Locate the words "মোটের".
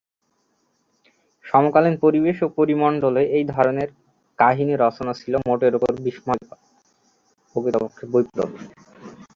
5.47-5.73